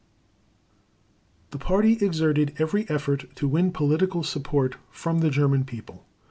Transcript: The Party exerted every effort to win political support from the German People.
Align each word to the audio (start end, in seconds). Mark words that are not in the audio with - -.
The 1.51 1.59
Party 1.59 1.91
exerted 2.03 2.55
every 2.57 2.89
effort 2.89 3.35
to 3.35 3.47
win 3.47 3.71
political 3.71 4.23
support 4.23 4.75
from 4.89 5.19
the 5.19 5.29
German 5.29 5.63
People. 5.63 6.07